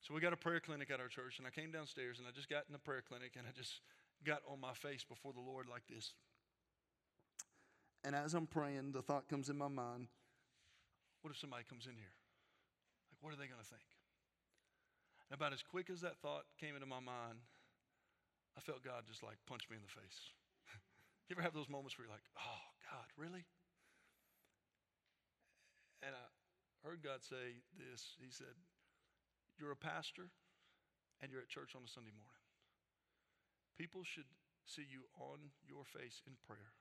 [0.00, 2.30] So we got a prayer clinic at our church, and I came downstairs and I
[2.30, 3.80] just got in the prayer clinic and I just
[4.24, 6.12] got on my face before the Lord like this.
[8.02, 10.08] And as I'm praying, the thought comes in my mind
[11.22, 12.16] what if somebody comes in here?
[13.12, 13.84] Like, what are they going to think?
[15.28, 17.44] And about as quick as that thought came into my mind,
[18.56, 20.32] I felt God just like punch me in the face.
[21.28, 23.44] you ever have those moments where you're like, oh, God, really?
[26.00, 26.24] And I
[26.80, 28.56] heard God say this He said,
[29.60, 30.32] You're a pastor
[31.20, 32.48] and you're at church on a Sunday morning.
[33.76, 34.28] People should
[34.64, 36.72] see you on your face in prayer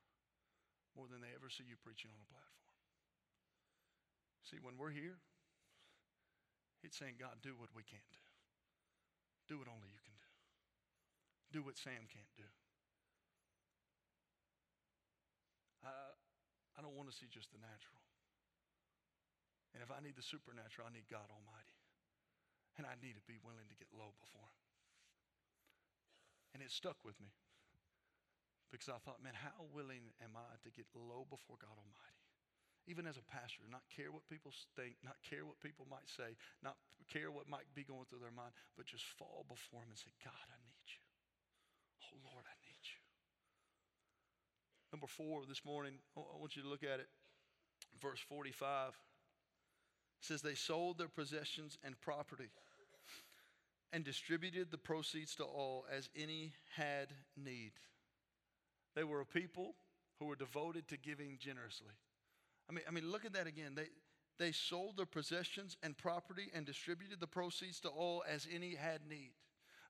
[0.96, 2.80] more than they ever see you preaching on a platform.
[4.48, 5.20] See, when we're here,
[6.80, 8.24] it's saying, God, do what we can't do.
[9.52, 10.32] Do what only you can do.
[11.52, 12.48] Do what Sam can't do.
[15.84, 15.92] I,
[16.76, 18.00] I don't want to see just the natural.
[19.76, 21.79] And if I need the supernatural, I need God Almighty.
[22.80, 24.64] And I need to be willing to get low before Him.
[26.56, 27.36] And it stuck with me
[28.72, 32.24] because I thought, man, how willing am I to get low before God Almighty?
[32.88, 36.40] Even as a pastor, not care what people think, not care what people might say,
[36.64, 36.80] not
[37.12, 40.16] care what might be going through their mind, but just fall before Him and say,
[40.24, 41.04] God, I need you.
[42.08, 43.04] Oh, Lord, I need you.
[44.96, 47.12] Number four this morning, I want you to look at it.
[48.00, 48.96] Verse 45
[50.22, 52.50] says, They sold their possessions and property
[53.92, 57.72] and distributed the proceeds to all as any had need.
[58.96, 59.76] They were a people
[60.20, 61.94] who were devoted to giving generously.
[62.70, 63.74] I mean, I mean, look at that again.
[63.76, 63.88] They,
[64.38, 69.02] they sold their possessions and property and distributed the proceeds to all as any had
[69.10, 69.32] need.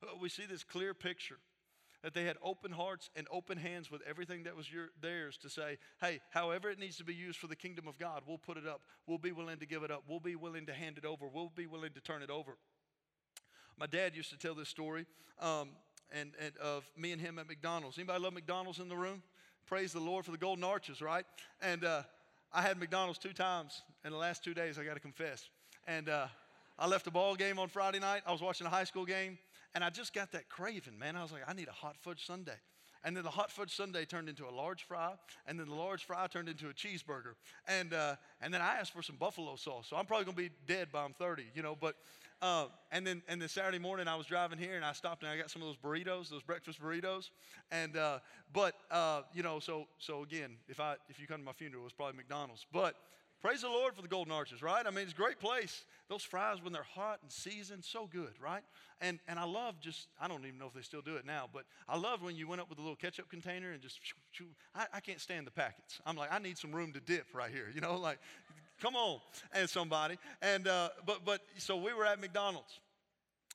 [0.02, 1.38] Uh, we see this clear picture
[2.02, 5.50] that they had open hearts and open hands with everything that was your, theirs to
[5.50, 8.56] say, hey, however it needs to be used for the kingdom of God, we'll put
[8.56, 8.80] it up.
[9.06, 10.04] We'll be willing to give it up.
[10.08, 11.26] We'll be willing to hand it over.
[11.28, 12.56] We'll be willing to turn it over.
[13.80, 15.06] My dad used to tell this story
[15.40, 15.70] um,
[16.12, 17.96] and, and of me and him at McDonald's.
[17.96, 19.22] Anybody love McDonald's in the room?
[19.66, 21.24] Praise the Lord for the golden arches, right?
[21.62, 22.02] And uh,
[22.52, 25.48] I had McDonald's two times in the last two days, I got to confess.
[25.86, 26.26] And uh,
[26.78, 28.20] I left a ball game on Friday night.
[28.26, 29.38] I was watching a high school game,
[29.74, 31.16] and I just got that craving, man.
[31.16, 32.52] I was like, I need a hot fudge sundae.
[33.02, 35.12] And then the hot fudge sundae turned into a large fry,
[35.46, 37.32] and then the large fry turned into a cheeseburger.
[37.66, 39.86] And, uh, and then I asked for some buffalo sauce.
[39.88, 41.74] So I'm probably going to be dead by I'm 30, you know.
[41.80, 41.96] But,
[42.42, 45.30] uh, and then and then Saturday morning, I was driving here, and I stopped and
[45.30, 47.30] I got some of those burritos, those breakfast burritos.
[47.70, 48.18] And, uh,
[48.52, 51.84] but, uh, you know, so, so again, if, I, if you come to my funeral,
[51.84, 52.66] it's probably McDonald's.
[52.72, 52.96] But
[53.40, 54.86] Praise the Lord for the Golden Arches, right?
[54.86, 55.86] I mean, it's a great place.
[56.10, 58.62] Those fries, when they're hot and seasoned, so good, right?
[59.00, 61.48] And, and I love just, I don't even know if they still do it now,
[61.50, 63.98] but I love when you went up with a little ketchup container and just,
[64.74, 66.02] I, I can't stand the packets.
[66.04, 68.18] I'm like, I need some room to dip right here, you know, like,
[68.80, 69.20] come on,
[69.52, 70.18] and somebody.
[70.42, 72.80] And, uh, but, but, so we were at McDonald's,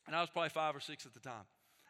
[0.07, 1.45] and I was probably five or six at the time.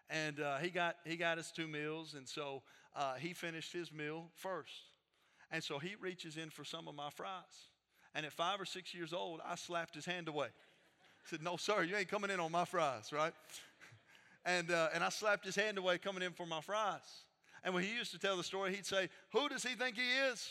[0.10, 2.62] And uh, he, got, he got us two meals, and so
[2.96, 4.72] uh, he finished his meal first.
[5.52, 7.70] And so he reaches in for some of my fries.
[8.14, 10.48] And at five or six years old, I slapped his hand away.
[10.48, 13.34] I said, No, sir, you ain't coming in on my fries, right?
[14.48, 17.00] And, uh, and I slapped his hand away coming in for my fries.
[17.64, 20.08] And when he used to tell the story, he'd say, Who does he think he
[20.32, 20.48] is?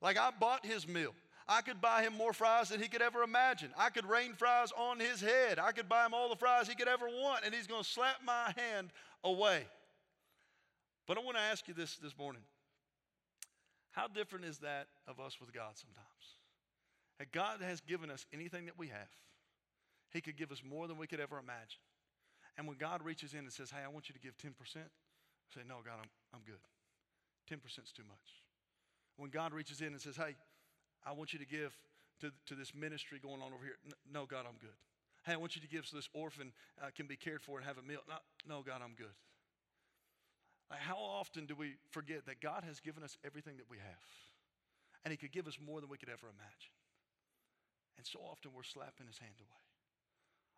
[0.00, 1.12] Like, I bought his meal.
[1.48, 3.70] I could buy him more fries than he could ever imagine.
[3.76, 5.58] I could rain fries on his head.
[5.58, 7.88] I could buy him all the fries he could ever want, and he's going to
[7.88, 8.90] slap my hand
[9.24, 9.66] away.
[11.06, 12.42] But I want to ask you this this morning.
[13.90, 16.06] How different is that of us with God sometimes?
[17.18, 19.10] That God has given us anything that we have,
[20.10, 21.80] He could give us more than we could ever imagine.
[22.56, 24.80] And when God reaches in and says, Hey, I want you to give 10%, I
[25.54, 26.60] say, No, God, I'm, I'm good.
[27.50, 28.42] 10% is too much.
[29.16, 30.36] When God reaches in and says, Hey,
[31.04, 31.76] I want you to give
[32.20, 33.76] to, to this ministry going on over here.
[34.12, 34.76] No, God, I'm good.
[35.24, 37.66] Hey, I want you to give so this orphan uh, can be cared for and
[37.66, 38.00] have a meal.
[38.08, 39.14] No, no God, I'm good.
[40.70, 44.08] Like how often do we forget that God has given us everything that we have?
[45.04, 46.74] And He could give us more than we could ever imagine.
[47.98, 49.62] And so often we're slapping His hand away.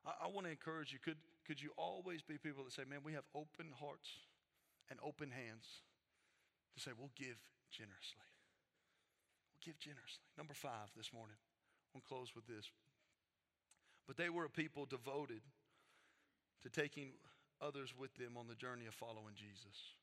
[0.06, 3.00] I, I want to encourage you could, could you always be people that say, man,
[3.04, 4.08] we have open hearts
[4.88, 5.84] and open hands
[6.76, 7.36] to say, we'll give
[7.70, 8.33] generously.
[9.64, 10.24] Give generously.
[10.36, 11.36] Number five this morning.
[11.94, 12.70] I'll close with this.
[14.06, 15.40] But they were a people devoted
[16.62, 17.12] to taking
[17.62, 19.96] others with them on the journey of following Jesus.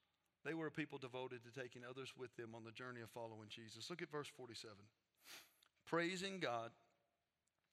[0.44, 3.50] They were a people devoted to taking others with them on the journey of following
[3.50, 3.90] Jesus.
[3.90, 4.74] Look at verse 47.
[5.86, 6.72] Praising God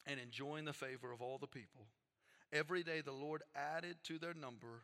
[0.06, 1.86] and enjoying the favor of all the people.
[2.52, 4.82] Every day the Lord added to their number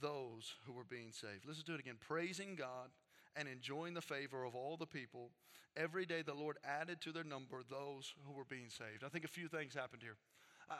[0.00, 1.46] those who were being saved.
[1.46, 1.96] Listen to it again.
[2.00, 2.90] Praising God
[3.36, 5.30] and enjoying the favor of all the people.
[5.76, 9.02] Every day the Lord added to their number those who were being saved.
[9.04, 10.16] I think a few things happened here.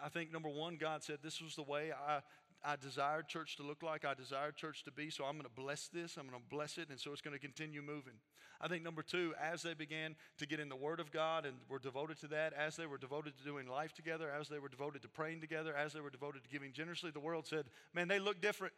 [0.03, 2.21] I think number one, God said, This was the way I,
[2.65, 5.51] I desired church to look like, I desired church to be, so I'm going to
[5.51, 8.15] bless this, I'm going to bless it, and so it's going to continue moving.
[8.61, 11.57] I think number two, as they began to get in the Word of God and
[11.69, 14.71] were devoted to that, as they were devoted to doing life together, as they were
[14.71, 18.09] devoted to praying together, as they were devoted to giving generously, the world said, Man,
[18.09, 18.73] they look different.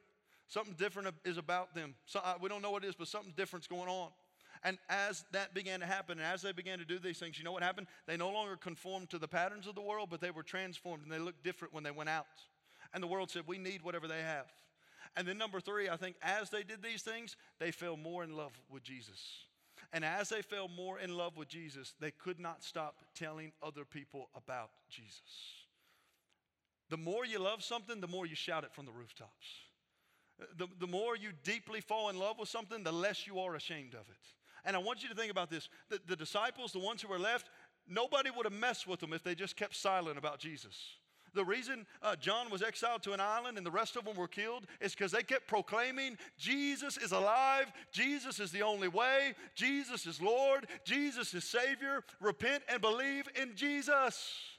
[0.49, 1.95] Something different is about them.
[2.07, 4.11] So, uh, we don't know what it is, but something different's going on.
[4.63, 7.45] And as that began to happen, and as they began to do these things, you
[7.45, 7.87] know what happened?
[8.07, 11.13] They no longer conformed to the patterns of the world, but they were transformed and
[11.13, 12.27] they looked different when they went out.
[12.95, 14.47] And the world said, We need whatever they have.
[15.17, 18.37] And then, number three, I think as they did these things, they fell more in
[18.37, 19.21] love with Jesus.
[19.93, 23.85] And as they fell more in love with Jesus, they could not stop telling other
[23.85, 25.21] people about Jesus.
[26.91, 29.47] The more you love something, the more you shout it from the rooftops.
[30.59, 33.95] The, the more you deeply fall in love with something, the less you are ashamed
[33.95, 34.35] of it.
[34.65, 37.19] And I want you to think about this the, the disciples, the ones who were
[37.19, 37.49] left,
[37.89, 40.77] nobody would have messed with them if they just kept silent about Jesus.
[41.37, 44.27] The reason uh, John was exiled to an island and the rest of them were
[44.27, 50.07] killed is because they kept proclaiming Jesus is alive, Jesus is the only way, Jesus
[50.07, 52.03] is Lord, Jesus is Savior.
[52.21, 54.56] Repent and believe in Jesus.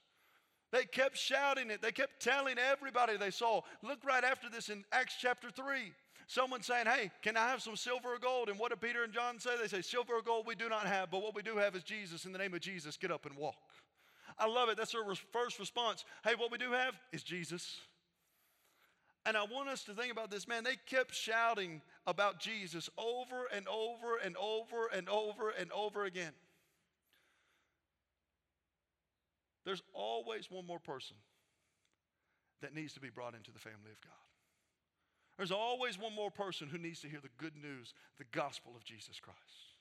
[0.72, 1.82] They kept shouting it.
[1.82, 3.62] They kept telling everybody they saw.
[3.82, 5.94] Look right after this in Acts chapter 3.
[6.28, 8.50] Someone saying, Hey, can I have some silver or gold?
[8.50, 9.52] And what do Peter and John say?
[9.60, 11.84] They say, Silver or gold we do not have, but what we do have is
[11.84, 12.26] Jesus.
[12.26, 13.56] In the name of Jesus, get up and walk.
[14.38, 14.78] I love it.
[14.78, 16.04] That's their first response.
[16.24, 17.80] Hey, what we do have is Jesus.
[19.26, 20.64] And I want us to think about this, man.
[20.64, 26.32] They kept shouting about Jesus over and over and over and over and over again.
[29.68, 31.18] There's always one more person
[32.62, 34.14] that needs to be brought into the family of God.
[35.36, 38.86] There's always one more person who needs to hear the good news, the gospel of
[38.86, 39.76] Jesus Christ.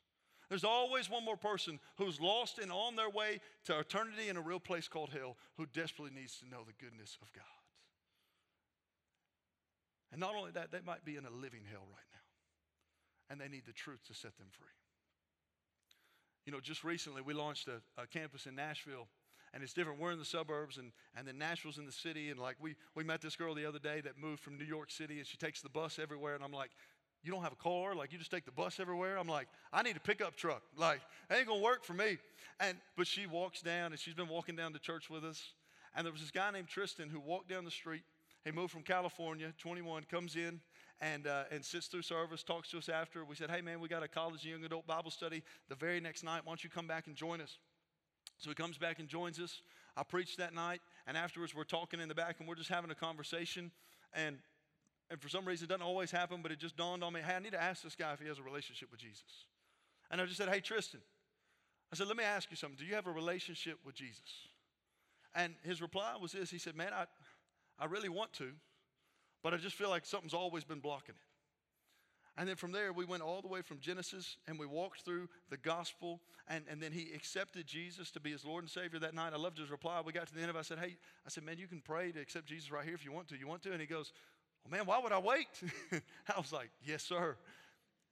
[0.49, 4.41] There's always one more person who's lost and on their way to eternity in a
[4.41, 7.45] real place called hell who desperately needs to know the goodness of God.
[10.11, 13.49] And not only that, they might be in a living hell right now, and they
[13.49, 14.67] need the truth to set them free.
[16.45, 19.07] You know, just recently we launched a, a campus in Nashville
[19.55, 20.01] and it's different.
[20.01, 22.31] We're in the suburbs, and, and then Nashville's in the city.
[22.31, 24.91] And like we, we met this girl the other day that moved from New York
[24.91, 26.35] City, and she takes the bus everywhere.
[26.35, 26.71] And I'm like,
[27.23, 27.95] you don't have a car?
[27.95, 29.19] Like you just take the bus everywhere?
[29.19, 30.63] I'm like, I need a pickup truck.
[30.77, 32.19] Like, it ain't gonna work for me.
[32.61, 35.53] And but she walks down, and she's been walking down to church with us.
[35.95, 38.03] And there was this guy named Tristan who walked down the street.
[38.45, 40.61] He moved from California, 21, comes in
[41.01, 43.25] and, uh, and sits through service, talks to us after.
[43.25, 46.23] We said, hey, man, we got a college young adult Bible study the very next
[46.23, 46.43] night.
[46.45, 47.59] Why don't you come back and join us?
[48.39, 49.63] So he comes back and joins us.
[49.97, 52.91] I preached that night, and afterwards we're talking in the back and we're just having
[52.91, 53.71] a conversation.
[54.13, 54.37] And,
[55.11, 57.35] and for some reason, it doesn't always happen, but it just dawned on me hey,
[57.35, 59.47] I need to ask this guy if he has a relationship with Jesus.
[60.11, 61.01] And I just said, hey, Tristan,
[61.93, 62.79] I said, let me ask you something.
[62.79, 64.49] Do you have a relationship with Jesus?
[65.35, 67.05] And his reply was this He said, man, I,
[67.79, 68.51] I really want to,
[69.43, 71.26] but I just feel like something's always been blocking it.
[72.39, 75.29] And then from there, we went all the way from Genesis and we walked through
[75.49, 76.21] the gospel.
[76.49, 79.33] And, and then he accepted Jesus to be his Lord and Savior that night.
[79.33, 80.03] I loved his reply.
[80.05, 80.59] We got to the end of it.
[80.59, 83.05] I said, Hey, I said, man, you can pray to accept Jesus right here if
[83.05, 83.39] you want to.
[83.39, 83.73] You want to?
[83.73, 84.13] And he goes,
[84.65, 85.49] Well, man, why would I wait?
[85.93, 87.37] I was like, Yes, sir.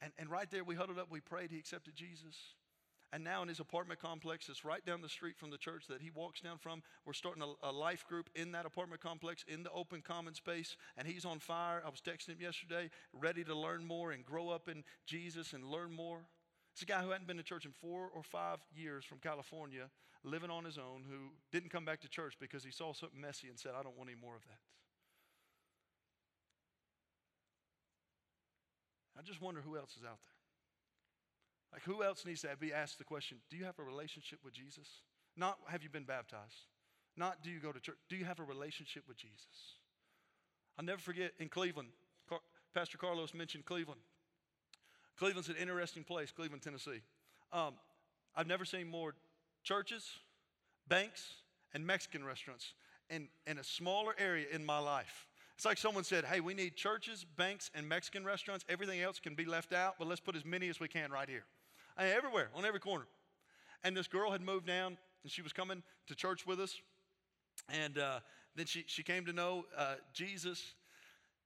[0.01, 2.37] And, and right there, we huddled up, we prayed, he accepted Jesus.
[3.15, 6.03] And now in his apartment complex that's right down the street from the church that
[6.03, 9.63] he walks down from, we're starting a, a, life group in that apartment complex in
[9.63, 10.77] the open common space.
[10.97, 11.81] And he's on fire.
[11.87, 15.65] I was texting him yesterday, ready to learn more and grow up in Jesus and
[15.65, 16.23] learn more.
[16.73, 19.91] It's a guy who hadn't been to church in four or five years from California,
[20.25, 23.47] living on his own, who didn't come back to church because he saw something messy
[23.47, 24.59] and said, I don't want any more of that.
[29.17, 30.34] I just wonder who else is out there.
[31.75, 34.55] Like, who else needs to be asked the question, do you have a relationship with
[34.55, 34.89] Jesus?
[35.37, 36.69] Not have you been baptized?
[37.17, 37.97] Not do you go to church?
[38.09, 39.75] Do you have a relationship with Jesus?
[40.79, 41.89] I'll never forget in Cleveland,
[42.29, 42.39] Car-
[42.75, 44.01] Pastor Carlos mentioned Cleveland.
[45.19, 47.03] Cleveland's an interesting place, Cleveland, Tennessee.
[47.53, 47.75] Um,
[48.37, 49.15] I've never seen more
[49.65, 50.09] churches,
[50.89, 51.35] banks,
[51.73, 52.75] and Mexican restaurants
[53.11, 55.27] in, in a smaller area in my life.
[55.57, 58.65] It's like someone said, hey, we need churches, banks, and Mexican restaurants.
[58.69, 61.29] Everything else can be left out, but let's put as many as we can right
[61.29, 61.45] here.
[61.97, 63.07] Everywhere, on every corner.
[63.83, 66.81] And this girl had moved down, and she was coming to church with us.
[67.69, 68.21] And uh,
[68.57, 70.75] then she, she came to know uh, Jesus.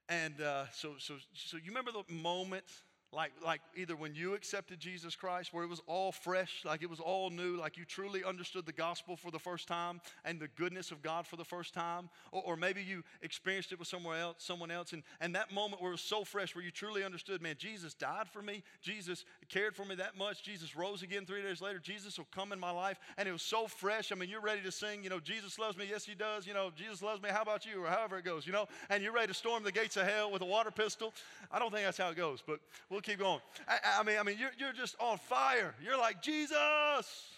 [0.09, 2.65] And uh, so, so, so you remember the moment
[3.13, 6.91] like, like either when you accepted Jesus Christ, where it was all fresh, like it
[6.91, 10.49] was all new, like you truly understood the gospel for the first time and the
[10.49, 14.21] goodness of God for the first time, or, or maybe you experienced it with somewhere
[14.21, 17.03] else, someone else, and, and that moment where it was so fresh, where you truly
[17.03, 21.25] understood, man, Jesus died for me, Jesus cared for me that much, Jesus rose again
[21.25, 24.13] three days later, Jesus will come in my life, and it was so fresh.
[24.13, 26.53] I mean, you're ready to sing, you know, Jesus loves me, yes, he does, you
[26.53, 29.13] know, Jesus loves me, how about you, or however it goes, you know, and you're
[29.13, 31.15] ready to storm the gates of hell with a water pistol.
[31.51, 33.39] I don't think that's how it goes, but we'll We'll keep going.
[33.69, 35.73] I, I mean, I mean, you're, you're just on fire.
[35.81, 37.29] You're like, Jesus.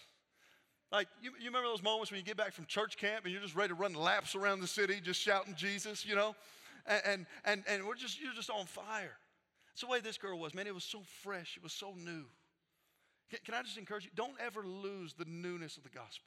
[0.91, 3.43] Like, you, you remember those moments when you get back from church camp and you're
[3.43, 6.33] just ready to run laps around the city, just shouting Jesus, you know?
[6.87, 9.15] And, and, and, and we're just, you're just on fire.
[9.73, 10.65] It's the way this girl was, man.
[10.65, 12.23] It was so fresh, it was so new.
[13.29, 14.09] Can, can I just encourage you?
[14.15, 16.25] Don't ever lose the newness of the gospel.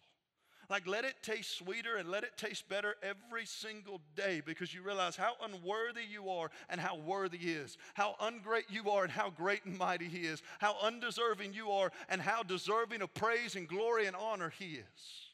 [0.71, 4.83] Like, let it taste sweeter and let it taste better every single day because you
[4.83, 7.77] realize how unworthy you are and how worthy He is.
[7.95, 10.43] How ungreat you are and how great and mighty He is.
[10.59, 15.25] How undeserving you are and how deserving of praise and glory and honor He is.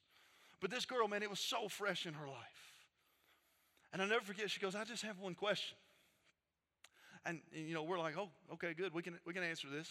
[0.60, 2.36] But this girl, man, it was so fresh in her life.
[3.92, 5.76] And I'll never forget, she goes, I just have one question.
[7.26, 8.94] And, you know, we're like, oh, okay, good.
[8.94, 9.88] We can, we can answer this.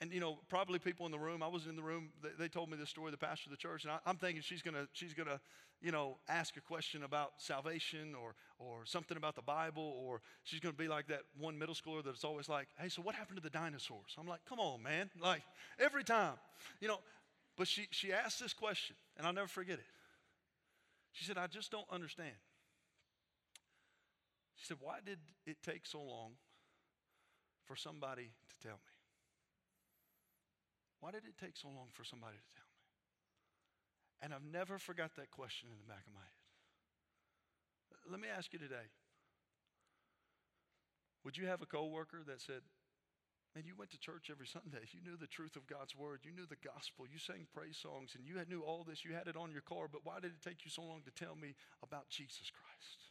[0.00, 1.42] And you know, probably people in the room.
[1.42, 2.10] I wasn't in the room.
[2.22, 3.10] They, they told me this story.
[3.10, 5.40] The pastor of the church, and I, am thinking she's gonna, she's gonna,
[5.82, 10.60] you know, ask a question about salvation or or something about the Bible, or she's
[10.60, 13.42] gonna be like that one middle schooler that's always like, "Hey, so what happened to
[13.42, 15.42] the dinosaurs?" I'm like, "Come on, man!" Like
[15.78, 16.34] every time,
[16.80, 17.00] you know.
[17.56, 19.86] But she she asked this question, and I'll never forget it.
[21.10, 22.36] She said, "I just don't understand."
[24.54, 26.34] She said, "Why did it take so long
[27.64, 28.97] for somebody to tell me?"
[31.00, 32.82] Why did it take so long for somebody to tell me?
[34.20, 38.10] And I've never forgot that question in the back of my head.
[38.10, 38.90] Let me ask you today.
[41.24, 42.62] Would you have a coworker that said,
[43.54, 44.84] Man, you went to church every Sunday.
[44.92, 46.20] You knew the truth of God's word.
[46.22, 47.06] You knew the gospel.
[47.10, 49.04] You sang praise songs and you knew all this.
[49.04, 51.10] You had it on your car, but why did it take you so long to
[51.10, 53.07] tell me about Jesus Christ?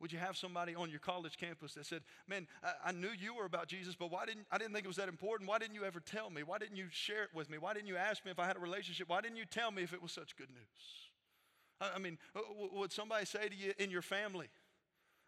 [0.00, 3.34] Would you have somebody on your college campus that said, Man, I, I, knew you
[3.34, 5.48] were about Jesus, but why didn't I didn't think it was that important?
[5.48, 6.42] Why didn't you ever tell me?
[6.42, 7.58] Why didn't you share it with me?
[7.58, 9.08] Why didn't you ask me if I had a relationship?
[9.08, 11.10] Why didn't you tell me if it was such good news?
[11.80, 12.40] I, I mean, uh,
[12.72, 14.48] would somebody say to you in your family,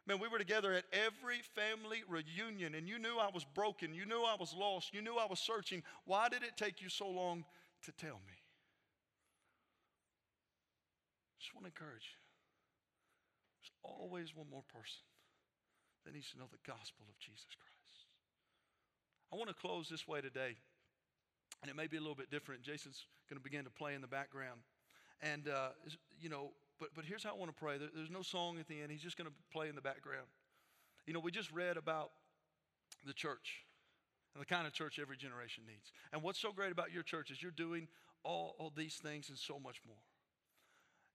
[0.07, 3.95] Man, we were together at every family reunion, and you knew I was broken.
[3.95, 4.93] You knew I was lost.
[4.93, 5.83] You knew I was searching.
[6.07, 7.45] Why did it take you so long
[7.85, 8.35] to tell me?
[11.39, 12.22] Just want to encourage you.
[13.83, 15.03] Always one more person
[16.05, 18.07] that needs to know the gospel of Jesus Christ.
[19.33, 20.57] I want to close this way today,
[21.63, 22.63] and it may be a little bit different.
[22.63, 24.61] Jason's going to begin to play in the background.
[25.23, 25.71] And, uh,
[26.21, 27.79] you know, but, but here's how I want to pray.
[27.79, 30.27] there's no song at the end, he's just going to play in the background.
[31.07, 32.11] You know, we just read about
[33.07, 33.65] the church
[34.35, 35.93] and the kind of church every generation needs.
[36.13, 37.89] And what's so great about your church is you're doing
[38.25, 39.97] all, all these things and so much more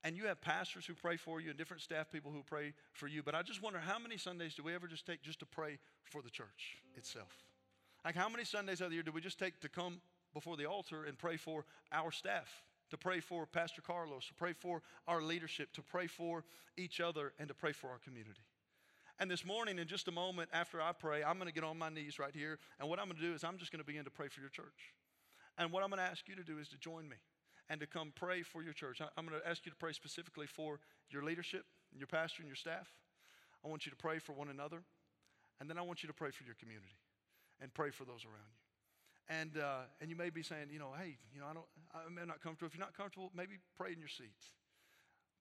[0.07, 3.07] and you have pastors who pray for you and different staff people who pray for
[3.07, 3.21] you.
[3.21, 5.79] But I just wonder how many Sundays do we ever just take just to pray
[6.05, 7.43] for the church itself?
[8.05, 9.99] Like, how many Sundays out of the year do we just take to come
[10.33, 14.53] before the altar and pray for our staff, to pray for Pastor Carlos, to pray
[14.53, 16.45] for our leadership, to pray for
[16.77, 18.45] each other, and to pray for our community?
[19.19, 21.77] And this morning, in just a moment after I pray, I'm going to get on
[21.77, 22.59] my knees right here.
[22.79, 24.39] And what I'm going to do is I'm just going to begin to pray for
[24.39, 24.93] your church.
[25.58, 27.17] And what I'm going to ask you to do is to join me
[27.69, 29.01] and to come pray for your church.
[29.01, 31.65] I'm going to ask you to pray specifically for your leadership,
[31.97, 32.87] your pastor, and your staff.
[33.63, 34.83] I want you to pray for one another.
[35.59, 36.95] And then I want you to pray for your community
[37.59, 38.61] and pray for those around you.
[39.29, 42.27] And, uh, and you may be saying, you know, hey, you know, I don't, I'm
[42.27, 42.67] not comfortable.
[42.67, 44.37] If you're not comfortable, maybe pray in your seat.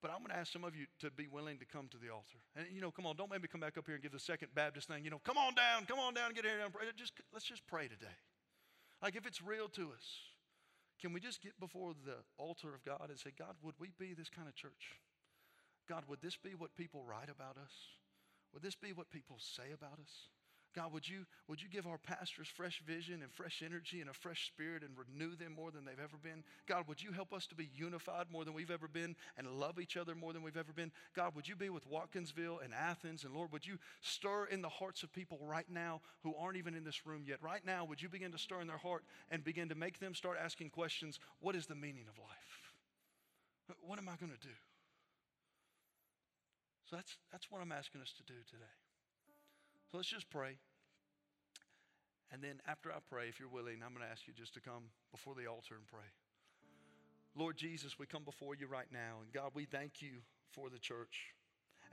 [0.02, 2.10] But I'm going to ask some of you to be willing to come to the
[2.10, 2.42] altar.
[2.56, 4.48] And, you know, come on, don't maybe come back up here and give the second
[4.54, 6.84] Baptist thing, you know, come on down, come on down, get here and pray.
[6.96, 8.16] Just, let's just pray today.
[9.02, 10.04] Like if it's real to us,
[11.00, 14.14] can we just get before the altar of God and say, God, would we be
[14.14, 14.96] this kind of church?
[15.88, 17.72] God, would this be what people write about us?
[18.52, 20.28] Would this be what people say about us?
[20.76, 24.12] God, would you, would you give our pastors fresh vision and fresh energy and a
[24.12, 26.44] fresh spirit and renew them more than they've ever been?
[26.68, 29.80] God, would you help us to be unified more than we've ever been and love
[29.80, 30.92] each other more than we've ever been?
[31.14, 33.24] God, would you be with Watkinsville and Athens?
[33.24, 36.74] And Lord, would you stir in the hearts of people right now who aren't even
[36.74, 37.42] in this room yet?
[37.42, 40.14] Right now, would you begin to stir in their heart and begin to make them
[40.14, 42.66] start asking questions What is the meaning of life?
[43.80, 44.54] What am I going to do?
[46.90, 48.76] So that's, that's what I'm asking us to do today.
[49.90, 50.58] So let's just pray.
[52.32, 54.60] And then after I pray, if you're willing, I'm going to ask you just to
[54.60, 56.08] come before the altar and pray.
[57.36, 59.18] Lord Jesus, we come before you right now.
[59.22, 61.34] And God, we thank you for the church.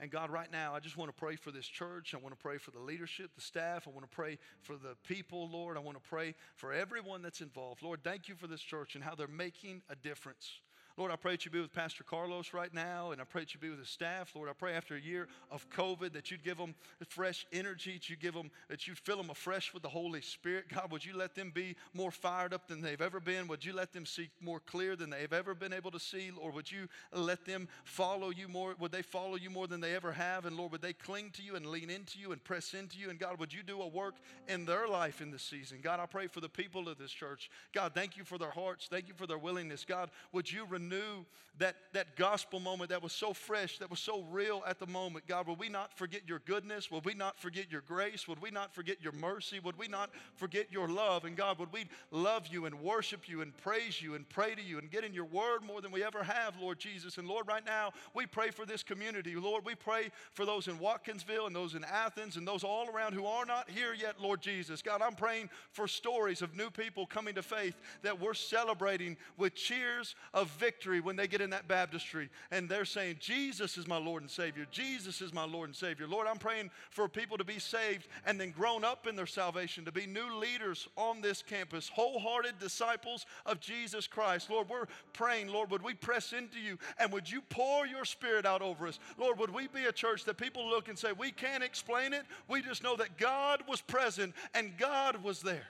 [0.00, 2.14] And God, right now, I just want to pray for this church.
[2.14, 3.86] I want to pray for the leadership, the staff.
[3.86, 5.76] I want to pray for the people, Lord.
[5.76, 7.82] I want to pray for everyone that's involved.
[7.82, 10.60] Lord, thank you for this church and how they're making a difference.
[10.96, 13.52] Lord, I pray that you be with Pastor Carlos right now, and I pray that
[13.52, 14.30] you be with his staff.
[14.36, 16.76] Lord, I pray after a year of COVID that you'd give them
[17.08, 20.66] fresh energy, that you give them, that you'd fill them afresh with the Holy Spirit.
[20.72, 23.48] God, would you let them be more fired up than they've ever been?
[23.48, 26.30] Would you let them see more clear than they've ever been able to see?
[26.40, 28.76] Or would you let them follow you more?
[28.78, 30.46] Would they follow you more than they ever have?
[30.46, 33.10] And Lord, would they cling to you and lean into you and press into you?
[33.10, 34.14] And God, would you do a work
[34.46, 35.78] in their life in this season?
[35.82, 37.50] God, I pray for the people of this church.
[37.72, 38.86] God, thank you for their hearts.
[38.88, 39.84] Thank you for their willingness.
[39.84, 41.24] God, would you renew renew
[41.58, 45.26] that, that gospel moment that was so fresh, that was so real at the moment.
[45.28, 46.90] God, would we not forget your goodness?
[46.90, 48.26] Would we not forget your grace?
[48.26, 49.60] Would we not forget your mercy?
[49.60, 51.24] Would we not forget your love?
[51.24, 54.62] And God, would we love you and worship you and praise you and pray to
[54.62, 57.18] you and get in your word more than we ever have, Lord Jesus?
[57.18, 59.36] And Lord, right now, we pray for this community.
[59.36, 63.12] Lord, we pray for those in Watkinsville and those in Athens and those all around
[63.12, 64.82] who are not here yet, Lord Jesus.
[64.82, 69.54] God, I'm praying for stories of new people coming to faith that we're celebrating with
[69.54, 73.96] cheers of victory when they get in that baptistry and they're saying, Jesus is my
[73.96, 74.66] Lord and Savior.
[74.70, 76.06] Jesus is my Lord and Savior.
[76.08, 79.84] Lord, I'm praying for people to be saved and then grown up in their salvation,
[79.84, 84.50] to be new leaders on this campus, wholehearted disciples of Jesus Christ.
[84.50, 88.44] Lord, we're praying, Lord, would we press into you and would you pour your spirit
[88.44, 88.98] out over us?
[89.16, 92.24] Lord, would we be a church that people look and say, we can't explain it.
[92.48, 95.68] We just know that God was present and God was there.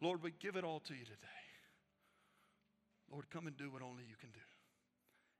[0.00, 1.39] Lord, we give it all to you today.
[3.10, 4.46] Lord, come and do what only you can do.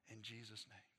[0.08, 0.89] In Jesus' name.